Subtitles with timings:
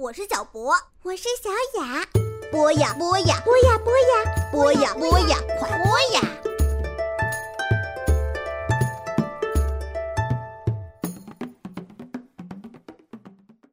[0.00, 0.72] 我是小博，
[1.02, 1.50] 我是小
[1.82, 2.06] 雅。
[2.52, 4.06] 播呀播呀播呀播呀
[4.52, 6.20] 播呀播呀，快播呀！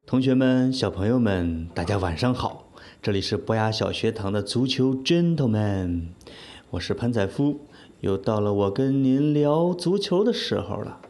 [0.04, 2.72] 同学们、小朋友们，大家晚上好！
[3.00, 6.08] 这里是博雅小学堂的足球 gentlemen，
[6.70, 7.68] 我是潘载夫，
[8.00, 11.00] 又到了我跟您聊足球的时候了。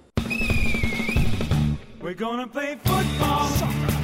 [2.02, 3.95] We're gonna play football,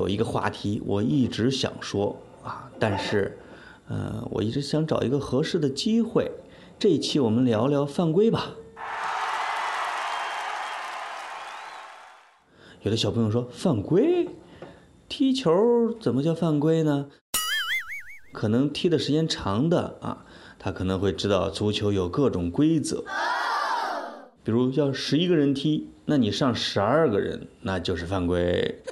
[0.00, 3.38] 有一个话题我一直想说啊，但是，
[3.86, 6.32] 呃，我一直想找一个合适的机会。
[6.78, 8.52] 这一期我们聊聊犯规吧。
[12.80, 14.26] 有的小朋友说犯规，
[15.06, 17.08] 踢球怎么叫犯规呢？
[18.32, 20.24] 可能踢的时间长的啊，
[20.58, 23.04] 他可能会知道足球有各种规则。
[24.42, 28.82] 比如要十一个人踢，那你上十二个人，那就是犯规。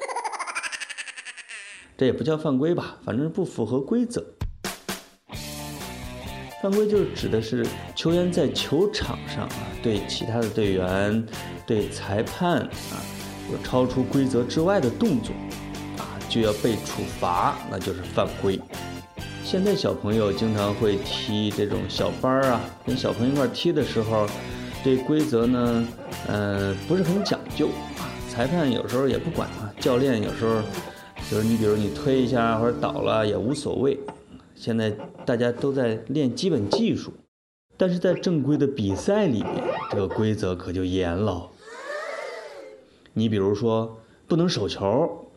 [1.99, 4.25] 这也不叫犯规吧，反正不符合规则。
[6.63, 11.27] 犯规就是指的是球员在球场上啊，对其他的队员、
[11.67, 13.03] 对裁判啊，
[13.51, 15.35] 有超出规则之外的动作，
[15.97, 18.61] 啊，就要被处罚，那就是犯规。
[19.43, 24.25] 现在小朋友经常会踢这种小班儿啊，跟小朋友一块踢的时候，
[24.85, 25.89] 对规则呢，
[26.29, 28.07] 呃，不是很讲究啊。
[28.29, 30.61] 裁判有时候也不管啊，教练有时候。
[31.31, 34.01] 就是你，比如你推一下或者倒了也无所谓。
[34.55, 34.91] 现在
[35.27, 37.13] 大家都在练基本技术，
[37.77, 41.51] 但是在正规的比赛里面，这个规则可就严了。
[43.13, 45.29] 你比如说，不能手球，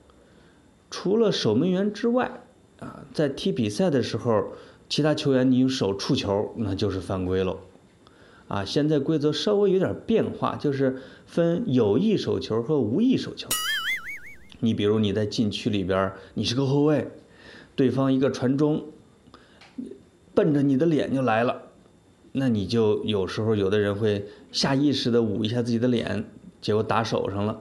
[0.89, 2.41] 除了守门员之外，
[2.79, 4.45] 啊，在踢比赛的时候，
[4.87, 7.57] 其他球员你用手触球，那就是犯规了。
[8.47, 13.49] 啊，现在规则稍微有点变化，就是分有意手球和无意手球。
[14.61, 17.07] 你比如你在禁区里边，你是个后卫，
[17.75, 18.85] 对方一个传中，
[20.35, 21.63] 奔着你的脸就来了，
[22.31, 26.23] 那你就有时候有的人会下意识的捂一下自己的脸，
[26.61, 27.59] 结果打手上了。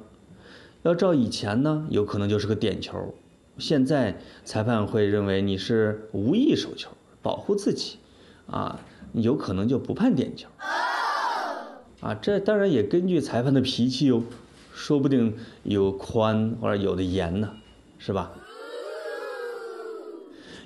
[0.82, 3.14] 要照以前呢，有可能就是个点球，
[3.56, 6.90] 现在裁判会认为你是无意手球，
[7.22, 7.96] 保护自己，
[8.46, 8.78] 啊，
[9.14, 10.48] 有可能就不判点球。
[12.00, 14.22] 啊，这当然也根据裁判的脾气哦。
[14.80, 17.52] 说不定有宽或者有的严呢，
[17.98, 18.32] 是吧？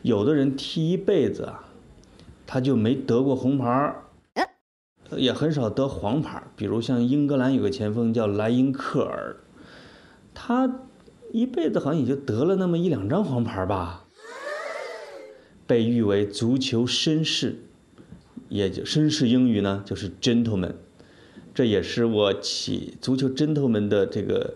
[0.02, 1.64] 有的人踢一辈子啊，
[2.46, 4.04] 他就没得过红牌儿
[5.16, 6.44] 也很少得黄牌儿。
[6.54, 9.36] 比如像英格兰有个前锋叫莱因克尔，
[10.32, 10.72] 他
[11.32, 14.04] 一辈子好像也就得了那么一两张黄牌吧。
[15.66, 17.64] 被誉为足球绅士，
[18.48, 20.74] 也就绅士英语呢就是 gentleman。
[21.54, 24.54] 这也是我起足球 gentleman 的这个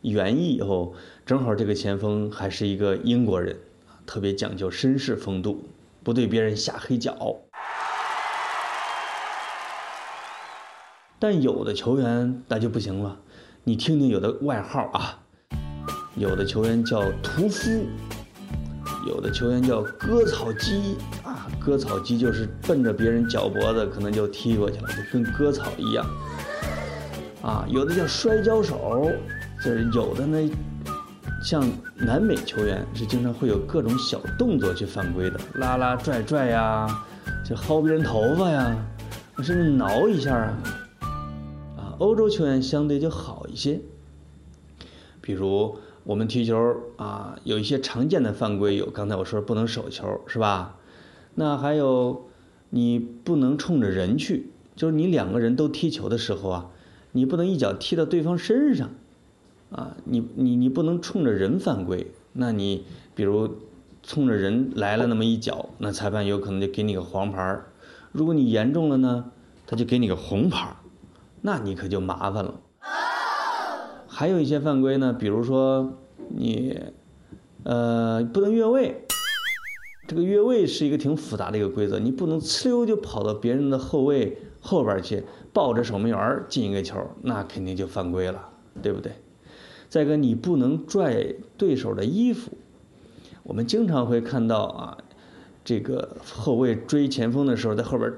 [0.00, 0.92] 原意哦，
[1.24, 3.56] 正好这个前锋还是一个英国人，
[4.04, 5.68] 特别讲究绅士风度，
[6.02, 7.36] 不对别人下黑脚。
[11.20, 13.20] 但有的球员那就不行了，
[13.62, 15.20] 你听听有的外号啊，
[16.16, 17.86] 有的球员叫屠夫，
[19.06, 26.04] 有的球员叫割草机啊，割草机就是奔着别人脚脖子可能就踢过去了，就跟割草一样。
[27.42, 29.10] 啊，有的叫摔跤手，
[29.64, 30.50] 就是有的呢，
[31.42, 36.86] 像南美球员是经常会有各种小动作去犯规的，拉拉拽拽呀，
[37.42, 38.76] 就薅别人头发呀，
[39.38, 40.58] 甚至挠一下啊。
[41.78, 43.80] 啊，欧洲球员相对就好一些，
[45.22, 50.76] 比如我们踢球啊，有一些常见的犯规有，刚才我说不能手球是吧？
[51.36, 52.28] 那还有
[52.68, 56.66] 你不能冲着人去，就是你两个人都踢球的时候啊。
[57.12, 58.90] 你不能一脚踢到对方身上，
[59.70, 62.06] 啊，你你你不能冲着人犯规。
[62.32, 62.84] 那你
[63.14, 63.50] 比如
[64.02, 67.66] 冲着人来了那么一脚，那裁判有可能就给你个黄牌儿。
[68.12, 69.32] 如果你严重了呢，
[69.66, 70.76] 他就给你个红牌儿，
[71.42, 72.60] 那你可就麻烦了。
[74.06, 75.94] 还有一些犯规呢，比如说
[76.28, 76.78] 你
[77.64, 79.04] 呃不能越位，
[80.10, 85.22] 这个越位是一个挺复杂的一个规则，你不能呲溜就跑到别人的后卫后边去。
[85.52, 88.48] 抱着守门员进一个球，那肯定就犯规了，
[88.82, 89.12] 对不对？
[89.88, 92.50] 再一个，你不能拽对手的衣服。
[93.44, 94.98] 我们经常会看到啊，
[95.64, 98.12] 这个后卫追前锋的时候，在后边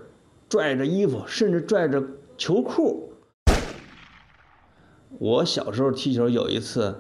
[0.49, 2.03] 拽着衣服，甚至拽着
[2.39, 3.13] 球裤。
[5.19, 6.95] 我小时候踢球有一次，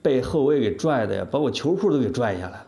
[0.00, 2.66] 被后卫给拽的呀，把我球裤都给拽下来了。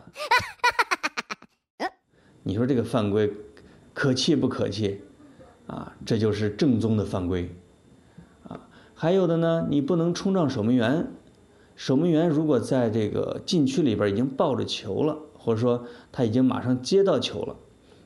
[2.51, 3.31] 你说这个犯规
[3.93, 4.99] 可气不可气？
[5.67, 7.49] 啊，这就是正宗的犯规。
[8.43, 8.59] 啊，
[8.93, 11.07] 还有的呢，你不能冲撞守门员。
[11.77, 17.55] 守门员如果在这个禁区里边已经抱着球了，或者说他已经马上接到球了，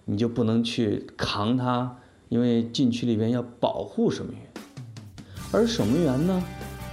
[0.05, 1.97] 你就不能去扛他，
[2.29, 4.41] 因为禁区里边要保护守门员。
[5.51, 6.43] 而守门员呢，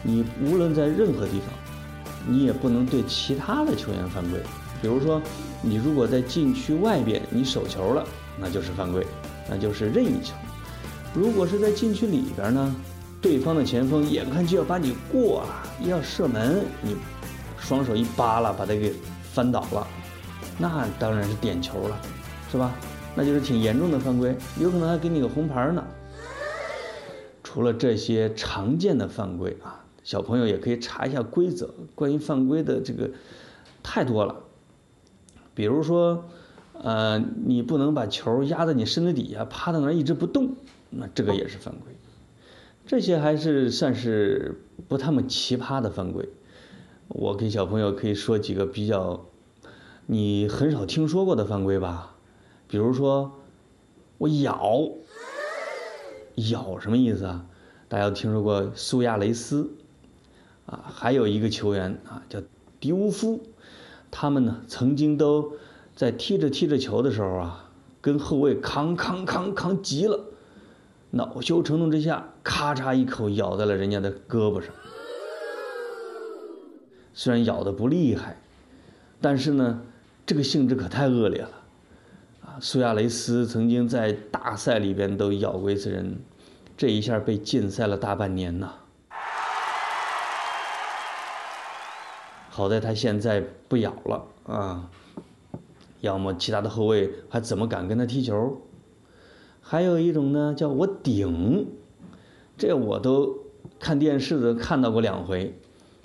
[0.02, 1.48] 你无论在任何地方，
[2.26, 4.40] 你也不能对其他的球员犯规。
[4.82, 5.22] 比如说，
[5.62, 8.04] 你如果在禁区外边你手球了，
[8.38, 9.06] 那就是犯规，
[9.48, 10.34] 那就是任意球。
[11.14, 12.74] 如果是在禁区里边呢，
[13.20, 16.96] 对方的前锋眼看就要把你过了，要射门，你
[17.58, 18.92] 双手一扒拉把他给
[19.32, 19.86] 翻倒了，
[20.58, 21.96] 那当然是点球了，
[22.50, 22.74] 是吧？
[23.14, 25.84] 那就是挺严重的犯规，有可能还给你个红牌呢。
[27.44, 33.10] 除了这些常见的犯规啊，小朋友也可以查一下规则，关于犯规的这个
[33.82, 34.34] 太多了。
[35.54, 36.24] 比如说，
[36.74, 40.54] 呃，你不能把球压在你身子底下，趴在那儿一直不动，
[40.90, 41.94] 那这个也是犯规。
[42.86, 46.28] 这些还是算是不那么奇葩的犯规。
[47.08, 49.26] 我给小朋友可以说几个比较
[50.06, 52.16] 你很少听说过的犯规吧，
[52.66, 53.32] 比如说
[54.18, 54.90] 我咬，
[56.50, 57.46] 咬什么意思啊？
[57.88, 59.70] 大家都听说过苏亚雷斯
[60.66, 62.40] 啊，还有一个球员啊叫
[62.80, 63.40] 迪乌夫，
[64.12, 65.54] 他们呢曾经都
[65.96, 67.70] 在踢着踢着球的时候啊，
[68.00, 70.20] 跟后卫扛扛扛扛急了，
[71.10, 74.72] 恼羞成怒之下，咔嚓一口咬在了人家的胳膊上。
[77.14, 78.40] 虽然咬的不厉害，
[79.20, 79.80] 但是呢，
[80.26, 81.50] 这个性质可太恶劣了。
[82.42, 86.16] 啊，苏亚雷斯曾经在大赛里边都咬过一次人，
[86.76, 88.70] 这一下被禁赛了大半年呢。
[92.54, 94.90] 好在他现在不咬了啊，
[96.02, 98.60] 要么其他的后卫还怎么敢跟他踢球？
[99.62, 101.66] 还有一种呢，叫我顶，
[102.58, 103.38] 这我都
[103.80, 105.58] 看电视的看到过两回，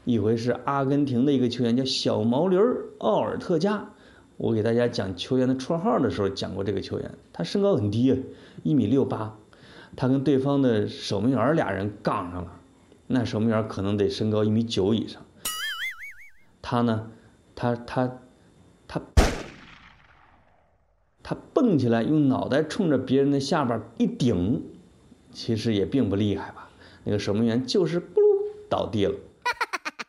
[0.06, 2.58] 一回是阿根廷的一个球员叫小毛驴
[3.00, 3.90] 奥尔特加，
[4.38, 8.18] 我给大家讲球员的绰号的时候讲过这个球员，他身高很低啊，
[8.64, 9.38] 一米六八，
[9.98, 12.54] 他跟对方的守门员俩人杠上了，
[13.06, 15.22] 那守门员可能得身高一米九以上。
[16.70, 17.10] 他呢，
[17.56, 18.20] 他他
[18.90, 19.02] 他
[21.24, 24.66] 他蹦起来，用脑袋冲着别人的下巴一顶，
[25.32, 26.68] 其实也并不厉害吧？
[27.06, 29.16] 那个守门员就是咕噜倒地了，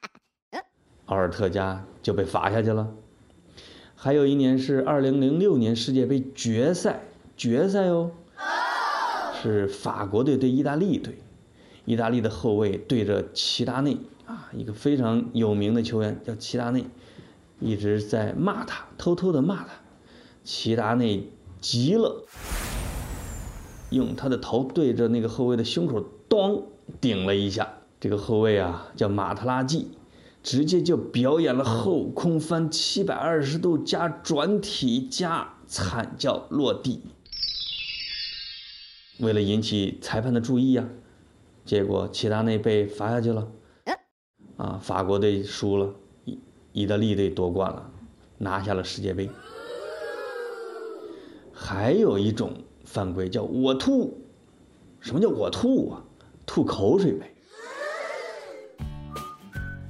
[1.06, 2.93] 奥尔特加就被罚下去了。
[3.94, 7.02] 还有一年是二零零六年世界杯决赛，
[7.37, 8.11] 决赛哦，
[9.40, 11.20] 是法国队对意大利队，
[11.88, 13.96] 意大利的后卫对着齐达内。
[14.26, 16.85] 啊，一个非常有名的球员叫齐达内，
[17.61, 19.70] 一直在骂他，偷偷的骂他。
[20.44, 21.31] 齐达内
[21.62, 22.26] 急了，
[23.88, 26.69] 用他的头对着那个后卫的胸口，咚
[27.00, 27.73] 顶了一下。
[27.99, 29.93] 这个后卫啊叫马特拉季，
[30.43, 37.00] 直接就表演了后空翻七百二十度加转体加惨叫落地。
[39.20, 40.87] 为了引起裁判的注意呀、
[41.68, 43.46] 结果齐达内被罚下去了。
[44.56, 45.94] 啊，法国队输了，
[46.25, 46.38] 意
[46.72, 47.90] 意大利队夺冠了，
[48.38, 49.28] 拿下了世界杯。
[51.52, 52.54] 还有一种
[52.87, 54.16] 犯规叫我吐，
[54.98, 56.02] 什么叫我吐啊？
[56.46, 57.30] 吐口水呗。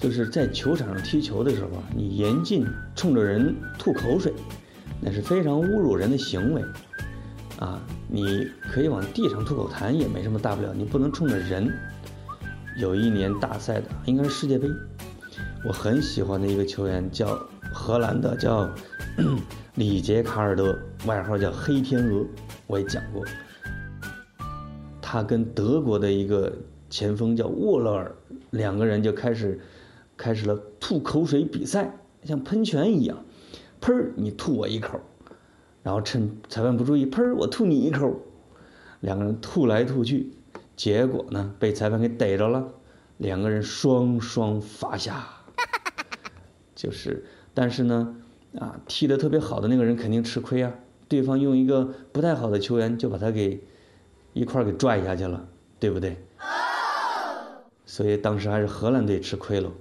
[0.01, 2.67] 就是在球场上踢球的时候啊，你严禁
[2.97, 4.35] 冲着人吐口水，
[5.01, 6.61] 那是非常侮辱人的行为。
[7.59, 11.69] 啊，你可以往地上吐口痰也没什么大不了，你不能冲着人。
[12.79, 14.69] 有一年大赛的应该是世界杯，
[15.67, 17.37] 我很喜欢的一个球员叫
[17.73, 18.71] 荷兰的叫
[19.75, 22.25] 里杰卡尔德，外号叫黑天鹅，
[22.69, 23.25] 我也讲过。
[25.03, 26.53] 他跟德国的一个
[26.89, 28.15] 前锋叫沃勒尔，
[28.51, 29.59] 两个人就开始
[30.17, 33.25] 开始了吐口水比赛，像喷泉一样，
[33.81, 35.01] 喷儿你吐我一口，
[35.89, 38.15] 然后趁裁判不注意，喷我吐你一口，
[39.01, 40.35] 两个人吐来吐去。
[40.77, 42.69] 结果呢，被裁判给逮着了，
[43.17, 45.27] 两个人双双罚下。
[46.77, 48.15] 就是，但是呢，
[48.59, 50.75] 啊，踢得特别好的那个人肯定吃亏啊，
[51.09, 53.59] 对方用一个不太好的球员就把他给
[54.35, 55.49] 一块儿给拽下去了，
[55.81, 56.19] 对不对？
[57.87, 59.73] 所以当时还是荷兰队吃亏了。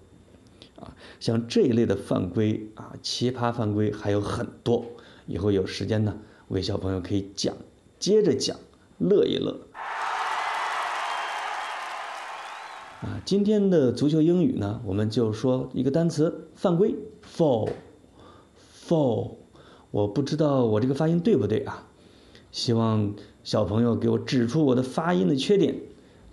[0.79, 4.85] 啊，像这一类的犯规啊，奇葩犯规还有很多，
[5.27, 6.17] 以后有时间呢，
[6.47, 7.55] 我给小朋友可以讲，
[7.99, 8.57] 接着讲，
[8.97, 9.59] 乐一乐。
[13.01, 16.95] 啊，今天的足球英语呢，我们就说一个单词犯规
[17.37, 19.35] ，fall，fall
[19.91, 21.87] 我不知道我这个发音对不对啊？
[22.51, 25.75] 希望小朋友给我指出我的发音的缺点。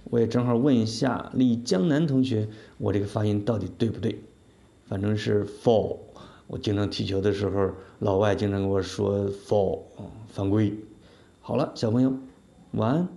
[0.04, 2.48] 我也正好问一下李江南同学，
[2.78, 4.22] 我这个发音到底对不对？
[4.86, 5.98] 反正是 fall。
[6.46, 9.82] 我经常踢球的时候，老外经常跟我说 “fall”，
[10.28, 10.72] 犯规。
[11.40, 12.12] 好了，小朋友，
[12.72, 13.08] 晚安。